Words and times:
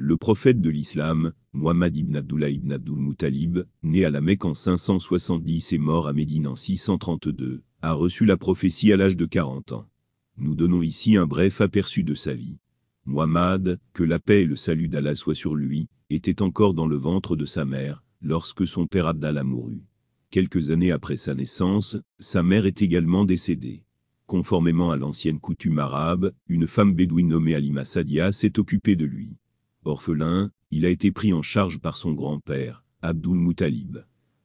Le 0.00 0.16
prophète 0.16 0.60
de 0.60 0.70
l'islam, 0.70 1.32
Muhammad 1.52 1.96
ibn 1.96 2.14
Abdullah 2.14 2.50
ibn 2.50 2.70
Abdul 2.70 2.98
Muttalib, 2.98 3.58
né 3.82 4.04
à 4.04 4.10
la 4.10 4.20
Mecque 4.20 4.44
en 4.44 4.54
570 4.54 5.72
et 5.72 5.78
mort 5.78 6.06
à 6.06 6.12
Médine 6.12 6.46
en 6.46 6.54
632, 6.54 7.64
a 7.82 7.92
reçu 7.94 8.24
la 8.24 8.36
prophétie 8.36 8.92
à 8.92 8.96
l'âge 8.96 9.16
de 9.16 9.26
40 9.26 9.72
ans. 9.72 9.88
Nous 10.36 10.54
donnons 10.54 10.82
ici 10.82 11.16
un 11.16 11.26
bref 11.26 11.60
aperçu 11.60 12.04
de 12.04 12.14
sa 12.14 12.32
vie. 12.32 12.58
Muhammad, 13.06 13.80
que 13.92 14.04
la 14.04 14.20
paix 14.20 14.42
et 14.42 14.46
le 14.46 14.54
salut 14.54 14.86
d'Allah 14.86 15.16
soient 15.16 15.34
sur 15.34 15.56
lui, 15.56 15.88
était 16.10 16.42
encore 16.42 16.74
dans 16.74 16.86
le 16.86 16.96
ventre 16.96 17.34
de 17.34 17.44
sa 17.44 17.64
mère, 17.64 18.04
lorsque 18.22 18.68
son 18.68 18.86
père 18.86 19.08
Abdallah 19.08 19.42
mourut. 19.42 19.82
Quelques 20.30 20.70
années 20.70 20.92
après 20.92 21.16
sa 21.16 21.34
naissance, 21.34 21.96
sa 22.20 22.44
mère 22.44 22.66
est 22.66 22.82
également 22.82 23.24
décédée. 23.24 23.82
Conformément 24.26 24.92
à 24.92 24.96
l'ancienne 24.96 25.40
coutume 25.40 25.80
arabe, 25.80 26.32
une 26.46 26.68
femme 26.68 26.94
bédouine 26.94 27.30
nommée 27.30 27.56
Alima 27.56 27.84
Sadia 27.84 28.30
s'est 28.30 28.60
occupée 28.60 28.94
de 28.94 29.04
lui. 29.04 29.38
Orphelin, 29.88 30.50
il 30.70 30.84
a 30.84 30.90
été 30.90 31.12
pris 31.12 31.32
en 31.32 31.40
charge 31.40 31.78
par 31.78 31.96
son 31.96 32.12
grand-père, 32.12 32.84
Abdul 33.00 33.36
Muttalib. 33.36 33.96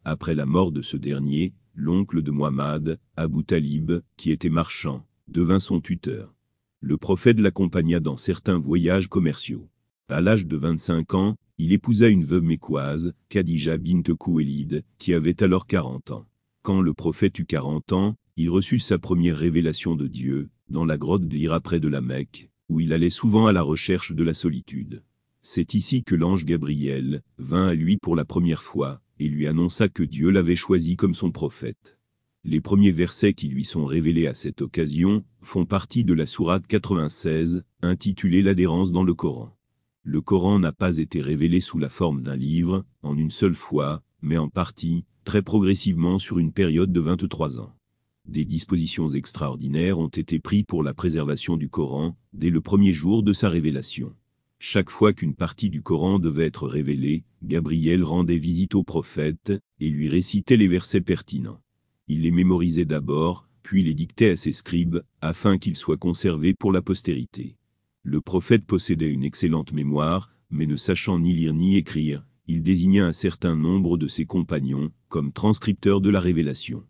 Après 0.06 0.36
la 0.36 0.46
mort 0.46 0.72
de 0.72 0.82
ce 0.82 0.96
dernier, 0.96 1.54
l'oncle 1.76 2.22
de 2.22 2.32
Muhammad, 2.32 2.98
Abu 3.18 3.44
Talib, 3.44 3.92
qui 4.16 4.32
était 4.32 4.50
marchand, 4.50 5.06
devint 5.28 5.60
son 5.60 5.82
tuteur. 5.82 6.34
Le 6.80 6.98
prophète 6.98 7.42
l'accompagna 7.42 8.00
dans 8.00 8.16
certains 8.16 8.58
voyages 8.58 9.10
commerciaux. 9.10 9.70
À 10.08 10.22
l'âge 10.22 10.48
de 10.48 10.56
25 10.56 11.14
ans, 11.14 11.36
il 11.58 11.74
épousa 11.74 12.08
une 12.08 12.24
veuve 12.24 12.44
mécoise, 12.44 13.14
Khadija 13.28 13.78
bint 13.78 14.16
Kouélid, 14.18 14.84
qui 14.98 15.14
avait 15.14 15.44
alors 15.44 15.68
40 15.68 16.12
ans. 16.12 16.26
Quand 16.62 16.82
le 16.82 16.94
prophète 16.94 17.38
eut 17.40 17.46
40 17.46 17.92
ans, 17.92 18.16
il 18.38 18.50
reçut 18.50 18.80
sa 18.80 18.98
première 18.98 19.38
révélation 19.38 19.96
de 19.96 20.08
Dieu, 20.08 20.50
dans 20.70 20.86
la 20.86 20.98
grotte 20.98 21.28
d'Ira 21.28 21.60
près 21.60 21.82
de 21.82 21.90
la 21.90 22.00
Mecque, 22.00 22.50
où 22.70 22.80
il 22.80 22.94
allait 22.94 23.10
souvent 23.10 23.48
à 23.48 23.52
la 23.52 23.62
recherche 23.62 24.14
de 24.14 24.24
la 24.24 24.34
solitude. 24.34 25.04
C'est 25.46 25.74
ici 25.74 26.06
que 26.06 26.16
l'ange 26.16 26.46
Gabriel 26.46 27.22
vint 27.38 27.68
à 27.68 27.74
lui 27.74 27.98
pour 27.98 28.16
la 28.16 28.24
première 28.24 28.64
fois, 28.64 29.02
et 29.20 29.28
lui 29.28 29.46
annonça 29.46 29.90
que 29.90 30.02
Dieu 30.02 30.30
l'avait 30.30 30.56
choisi 30.56 30.96
comme 30.96 31.14
son 31.14 31.32
prophète. 31.32 32.00
Les 32.46 32.62
premiers 32.62 32.92
versets 32.92 33.34
qui 33.34 33.50
lui 33.50 33.66
sont 33.66 33.86
révélés 33.86 34.26
à 34.26 34.36
cette 34.36 34.62
occasion 34.62 35.26
font 35.42 35.66
partie 35.66 36.06
de 36.06 36.14
la 36.14 36.26
sourate 36.26 36.66
96, 36.66 37.64
intitulée 37.82 38.42
L'adhérence 38.42 38.94
dans 38.94 39.04
le 39.04 39.14
Coran. 39.14 39.54
Le 40.04 40.22
Coran 40.22 40.60
n'a 40.60 40.72
pas 40.72 40.98
été 40.98 41.20
révélé 41.20 41.60
sous 41.60 41.78
la 41.78 41.90
forme 41.90 42.24
d'un 42.24 42.38
livre, 42.38 42.86
en 43.02 43.18
une 43.18 43.30
seule 43.30 43.56
fois, 43.56 44.02
mais 44.22 44.38
en 44.38 44.48
partie, 44.48 45.04
très 45.26 45.42
progressivement 45.42 46.20
sur 46.20 46.40
une 46.40 46.54
période 46.54 46.94
de 46.94 47.02
23 47.02 47.60
ans. 47.60 47.76
Des 48.26 48.46
dispositions 48.46 49.10
extraordinaires 49.10 50.00
ont 50.00 50.08
été 50.08 50.40
prises 50.40 50.64
pour 50.66 50.84
la 50.84 50.94
préservation 50.94 51.58
du 51.58 51.68
Coran, 51.68 52.16
dès 52.32 52.50
le 52.50 52.62
premier 52.62 52.94
jour 52.94 53.24
de 53.24 53.34
sa 53.34 53.50
révélation. 53.50 54.16
Chaque 54.66 54.90
fois 54.90 55.12
qu'une 55.12 55.36
partie 55.36 55.70
du 55.70 55.82
Coran 55.82 56.20
devait 56.20 56.46
être 56.46 56.70
révélée, 56.70 57.26
Gabriel 57.44 58.02
rendait 58.02 58.38
visite 58.38 58.76
au 58.76 58.84
prophète, 58.84 59.52
et 59.82 59.90
lui 59.90 60.08
récitait 60.08 60.56
les 60.56 60.70
versets 60.70 61.02
pertinents. 61.02 61.60
Il 62.08 62.22
les 62.22 62.32
mémorisait 62.32 62.86
d'abord, 62.86 63.46
puis 63.62 63.84
les 63.84 63.94
dictait 63.94 64.30
à 64.30 64.36
ses 64.38 64.54
scribes, 64.54 65.02
afin 65.20 65.58
qu'ils 65.58 65.76
soient 65.76 65.98
conservés 65.98 66.54
pour 66.54 66.72
la 66.72 66.82
postérité. 66.82 67.58
Le 68.04 68.22
prophète 68.22 68.66
possédait 68.66 69.12
une 69.12 69.26
excellente 69.26 69.74
mémoire, 69.74 70.32
mais 70.50 70.66
ne 70.66 70.78
sachant 70.78 71.20
ni 71.20 71.34
lire 71.34 71.54
ni 71.54 71.76
écrire, 71.76 72.26
il 72.48 72.64
désigna 72.64 73.06
un 73.06 73.14
certain 73.14 73.58
nombre 73.58 73.98
de 73.98 74.08
ses 74.08 74.26
compagnons 74.26 74.92
comme 75.10 75.34
transcripteurs 75.34 76.00
de 76.00 76.10
la 76.10 76.22
révélation. 76.22 76.86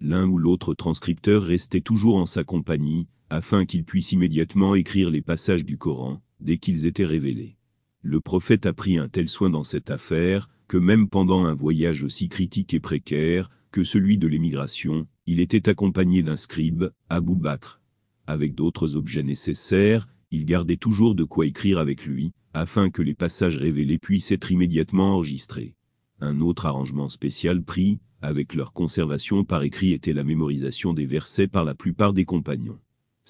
L'un 0.00 0.26
ou 0.26 0.38
l'autre 0.38 0.72
transcripteur 0.72 1.42
restait 1.42 1.82
toujours 1.82 2.16
en 2.16 2.26
sa 2.26 2.42
compagnie, 2.42 3.06
afin 3.28 3.66
qu'il 3.66 3.84
puisse 3.84 4.12
immédiatement 4.12 4.74
écrire 4.74 5.10
les 5.10 5.20
passages 5.20 5.66
du 5.66 5.76
Coran, 5.76 6.22
dès 6.40 6.58
qu'ils 6.58 6.86
étaient 6.86 7.04
révélés. 7.04 7.56
Le 8.02 8.20
prophète 8.20 8.66
a 8.66 8.72
pris 8.72 8.98
un 8.98 9.08
tel 9.08 9.28
soin 9.28 9.50
dans 9.50 9.64
cette 9.64 9.90
affaire, 9.90 10.48
que 10.68 10.76
même 10.76 11.08
pendant 11.08 11.44
un 11.44 11.54
voyage 11.54 12.02
aussi 12.02 12.28
critique 12.28 12.74
et 12.74 12.80
précaire 12.80 13.50
que 13.70 13.84
celui 13.84 14.18
de 14.18 14.26
l'émigration, 14.26 15.06
il 15.26 15.40
était 15.40 15.68
accompagné 15.68 16.22
d'un 16.22 16.36
scribe, 16.36 16.90
Abou 17.08 17.36
Bakr. 17.36 17.80
Avec 18.26 18.54
d'autres 18.54 18.96
objets 18.96 19.22
nécessaires, 19.22 20.06
il 20.30 20.44
gardait 20.44 20.76
toujours 20.76 21.14
de 21.14 21.24
quoi 21.24 21.46
écrire 21.46 21.78
avec 21.78 22.06
lui, 22.06 22.32
afin 22.54 22.90
que 22.90 23.02
les 23.02 23.14
passages 23.14 23.56
révélés 23.56 23.98
puissent 23.98 24.32
être 24.32 24.50
immédiatement 24.50 25.14
enregistrés. 25.14 25.74
Un 26.20 26.40
autre 26.40 26.66
arrangement 26.66 27.08
spécial 27.08 27.62
pris, 27.62 28.00
avec 28.20 28.54
leur 28.54 28.72
conservation 28.72 29.44
par 29.44 29.62
écrit 29.62 29.92
était 29.92 30.12
la 30.12 30.24
mémorisation 30.24 30.92
des 30.92 31.06
versets 31.06 31.46
par 31.46 31.64
la 31.64 31.74
plupart 31.74 32.12
des 32.12 32.24
compagnons. 32.24 32.78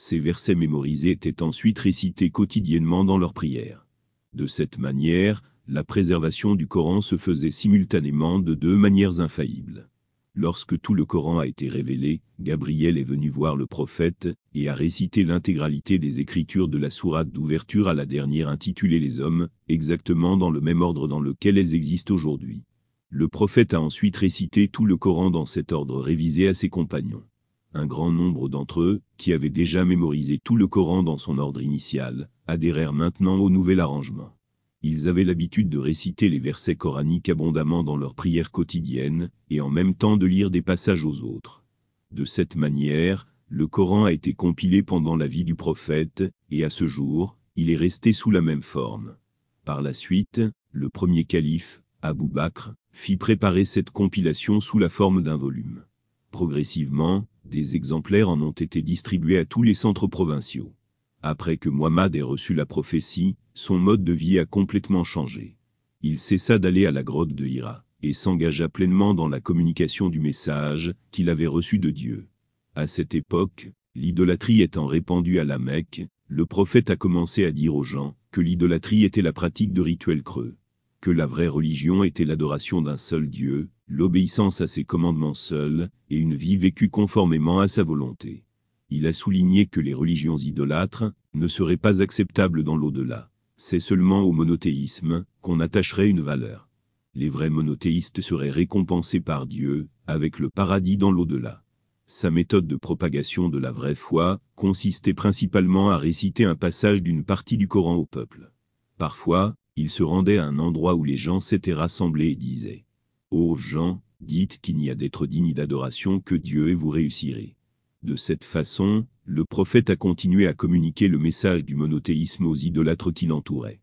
Ces 0.00 0.20
versets 0.20 0.54
mémorisés 0.54 1.10
étaient 1.10 1.42
ensuite 1.42 1.80
récités 1.80 2.30
quotidiennement 2.30 3.04
dans 3.04 3.18
leurs 3.18 3.34
prières. 3.34 3.88
De 4.32 4.46
cette 4.46 4.78
manière, 4.78 5.42
la 5.66 5.82
préservation 5.82 6.54
du 6.54 6.68
Coran 6.68 7.00
se 7.00 7.16
faisait 7.16 7.50
simultanément 7.50 8.38
de 8.38 8.54
deux 8.54 8.76
manières 8.76 9.18
infaillibles. 9.18 9.90
Lorsque 10.34 10.80
tout 10.80 10.94
le 10.94 11.04
Coran 11.04 11.40
a 11.40 11.48
été 11.48 11.68
révélé, 11.68 12.20
Gabriel 12.38 12.96
est 12.96 13.02
venu 13.02 13.28
voir 13.28 13.56
le 13.56 13.66
prophète, 13.66 14.28
et 14.54 14.68
a 14.68 14.74
récité 14.74 15.24
l'intégralité 15.24 15.98
des 15.98 16.20
écritures 16.20 16.68
de 16.68 16.78
la 16.78 16.90
sourate 16.90 17.30
d'ouverture 17.30 17.88
à 17.88 17.94
la 17.94 18.06
dernière 18.06 18.48
intitulée 18.48 19.00
Les 19.00 19.18
Hommes, 19.18 19.48
exactement 19.66 20.36
dans 20.36 20.50
le 20.50 20.60
même 20.60 20.80
ordre 20.80 21.08
dans 21.08 21.20
lequel 21.20 21.58
elles 21.58 21.74
existent 21.74 22.14
aujourd'hui. 22.14 22.62
Le 23.10 23.26
prophète 23.26 23.74
a 23.74 23.80
ensuite 23.80 24.16
récité 24.16 24.68
tout 24.68 24.86
le 24.86 24.96
Coran 24.96 25.30
dans 25.30 25.44
cet 25.44 25.72
ordre 25.72 26.00
révisé 26.00 26.46
à 26.46 26.54
ses 26.54 26.68
compagnons. 26.68 27.24
Un 27.74 27.86
grand 27.86 28.10
nombre 28.10 28.48
d'entre 28.48 28.80
eux, 28.80 29.02
qui 29.18 29.32
avaient 29.32 29.50
déjà 29.50 29.84
mémorisé 29.84 30.38
tout 30.42 30.56
le 30.56 30.66
Coran 30.66 31.02
dans 31.02 31.18
son 31.18 31.38
ordre 31.38 31.60
initial, 31.60 32.30
adhérèrent 32.46 32.94
maintenant 32.94 33.36
au 33.36 33.50
nouvel 33.50 33.80
arrangement. 33.80 34.34
Ils 34.82 35.08
avaient 35.08 35.24
l'habitude 35.24 35.68
de 35.68 35.78
réciter 35.78 36.28
les 36.28 36.38
versets 36.38 36.76
coraniques 36.76 37.28
abondamment 37.28 37.82
dans 37.82 37.96
leurs 37.96 38.14
prières 38.14 38.50
quotidiennes, 38.50 39.28
et 39.50 39.60
en 39.60 39.68
même 39.68 39.94
temps 39.94 40.16
de 40.16 40.26
lire 40.26 40.50
des 40.50 40.62
passages 40.62 41.04
aux 41.04 41.22
autres. 41.22 41.64
De 42.10 42.24
cette 42.24 42.56
manière, 42.56 43.26
le 43.48 43.66
Coran 43.66 44.04
a 44.04 44.12
été 44.12 44.34
compilé 44.34 44.82
pendant 44.82 45.16
la 45.16 45.26
vie 45.26 45.44
du 45.44 45.54
prophète, 45.54 46.24
et 46.50 46.64
à 46.64 46.70
ce 46.70 46.86
jour, 46.86 47.36
il 47.56 47.70
est 47.70 47.76
resté 47.76 48.12
sous 48.12 48.30
la 48.30 48.40
même 48.40 48.62
forme. 48.62 49.16
Par 49.64 49.82
la 49.82 49.92
suite, 49.92 50.40
le 50.70 50.88
premier 50.88 51.24
calife, 51.24 51.82
Abou 52.00 52.28
Bakr, 52.28 52.72
fit 52.92 53.16
préparer 53.16 53.64
cette 53.64 53.90
compilation 53.90 54.60
sous 54.60 54.78
la 54.78 54.88
forme 54.88 55.22
d'un 55.22 55.36
volume. 55.36 55.84
Progressivement, 56.30 57.26
des 57.48 57.76
exemplaires 57.76 58.28
en 58.28 58.40
ont 58.40 58.52
été 58.52 58.82
distribués 58.82 59.38
à 59.38 59.44
tous 59.44 59.62
les 59.62 59.74
centres 59.74 60.06
provinciaux. 60.06 60.74
Après 61.22 61.56
que 61.56 61.68
Muhammad 61.68 62.14
ait 62.14 62.22
reçu 62.22 62.54
la 62.54 62.66
prophétie, 62.66 63.36
son 63.54 63.78
mode 63.78 64.04
de 64.04 64.12
vie 64.12 64.38
a 64.38 64.46
complètement 64.46 65.04
changé. 65.04 65.56
Il 66.02 66.18
cessa 66.18 66.58
d'aller 66.58 66.86
à 66.86 66.92
la 66.92 67.02
grotte 67.02 67.34
de 67.34 67.46
Hira, 67.46 67.84
et 68.02 68.12
s'engagea 68.12 68.68
pleinement 68.68 69.14
dans 69.14 69.28
la 69.28 69.40
communication 69.40 70.08
du 70.08 70.20
message 70.20 70.94
qu'il 71.10 71.28
avait 71.28 71.48
reçu 71.48 71.78
de 71.78 71.90
Dieu. 71.90 72.28
À 72.74 72.86
cette 72.86 73.14
époque, 73.14 73.72
l'idolâtrie 73.94 74.62
étant 74.62 74.86
répandue 74.86 75.40
à 75.40 75.44
la 75.44 75.58
Mecque, 75.58 76.06
le 76.28 76.46
prophète 76.46 76.90
a 76.90 76.96
commencé 76.96 77.44
à 77.44 77.50
dire 77.50 77.74
aux 77.74 77.82
gens 77.82 78.14
que 78.30 78.40
l'idolâtrie 78.40 79.04
était 79.04 79.22
la 79.22 79.32
pratique 79.32 79.72
de 79.72 79.80
rituels 79.80 80.22
creux, 80.22 80.56
que 81.00 81.10
la 81.10 81.26
vraie 81.26 81.48
religion 81.48 82.04
était 82.04 82.24
l'adoration 82.24 82.82
d'un 82.82 82.96
seul 82.96 83.28
Dieu, 83.28 83.70
l'obéissance 83.88 84.60
à 84.60 84.66
ses 84.66 84.84
commandements 84.84 85.34
seuls, 85.34 85.88
et 86.10 86.16
une 86.16 86.34
vie 86.34 86.56
vécue 86.56 86.90
conformément 86.90 87.60
à 87.60 87.68
sa 87.68 87.82
volonté. 87.82 88.44
Il 88.90 89.06
a 89.06 89.12
souligné 89.12 89.66
que 89.66 89.80
les 89.80 89.94
religions 89.94 90.36
idolâtres 90.36 91.12
ne 91.34 91.48
seraient 91.48 91.76
pas 91.76 92.00
acceptables 92.00 92.62
dans 92.62 92.76
l'au-delà 92.76 93.30
c'est 93.60 93.80
seulement 93.80 94.20
au 94.20 94.30
monothéisme 94.30 95.24
qu'on 95.40 95.58
attacherait 95.58 96.08
une 96.08 96.20
valeur. 96.20 96.68
Les 97.14 97.28
vrais 97.28 97.50
monothéistes 97.50 98.20
seraient 98.20 98.50
récompensés 98.50 99.18
par 99.18 99.48
Dieu, 99.48 99.88
avec 100.06 100.38
le 100.38 100.48
paradis 100.48 100.96
dans 100.96 101.10
l'au-delà. 101.10 101.64
Sa 102.06 102.30
méthode 102.30 102.68
de 102.68 102.76
propagation 102.76 103.48
de 103.48 103.58
la 103.58 103.72
vraie 103.72 103.96
foi 103.96 104.38
consistait 104.54 105.12
principalement 105.12 105.90
à 105.90 105.98
réciter 105.98 106.44
un 106.44 106.54
passage 106.54 107.02
d'une 107.02 107.24
partie 107.24 107.56
du 107.56 107.66
Coran 107.66 107.96
au 107.96 108.06
peuple. 108.06 108.52
Parfois, 108.96 109.56
il 109.74 109.90
se 109.90 110.04
rendait 110.04 110.38
à 110.38 110.46
un 110.46 110.60
endroit 110.60 110.94
où 110.94 111.02
les 111.02 111.16
gens 111.16 111.40
s'étaient 111.40 111.74
rassemblés 111.74 112.28
et 112.28 112.36
disait 112.36 112.84
Ô 113.30 113.56
gens, 113.56 114.00
dites 114.20 114.58
qu'il 114.62 114.78
n'y 114.78 114.88
a 114.88 114.94
d'être 114.94 115.26
digne 115.26 115.52
d'adoration 115.52 116.18
que 116.18 116.34
Dieu 116.34 116.70
et 116.70 116.74
vous 116.74 116.88
réussirez. 116.88 117.56
De 118.02 118.16
cette 118.16 118.44
façon, 118.44 119.06
le 119.24 119.44
prophète 119.44 119.90
a 119.90 119.96
continué 119.96 120.46
à 120.46 120.54
communiquer 120.54 121.08
le 121.08 121.18
message 121.18 121.64
du 121.64 121.74
monothéisme 121.74 122.46
aux 122.46 122.54
idolâtres 122.54 123.12
qui 123.12 123.26
l'entouraient. 123.26 123.82